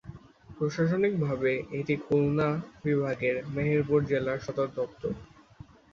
প্রশাসনিকভাবে 0.49 1.49
এটি 1.79 1.95
খুলনা 2.05 2.47
বিভাগের 2.83 3.35
মেহেরপুর 3.53 3.99
জেলার 4.09 4.39
সদরদপ্তর। 4.45 5.13